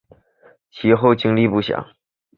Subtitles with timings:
[0.71, 1.85] 其后经历不详。